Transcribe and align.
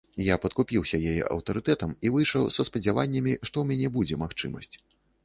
Я 0.27 0.35
падкупіўся 0.43 0.99
яе 1.11 1.27
аўтарытэтам 1.35 1.93
і 2.09 2.11
выйшаў 2.15 2.47
са 2.55 2.65
спадзяваннямі, 2.69 3.37
што 3.37 3.47
ў 3.59 3.65
мяне 3.73 3.93
будзе 3.99 4.19
магчымасць. 4.23 4.73